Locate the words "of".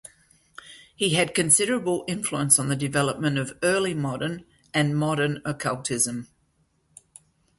3.37-3.55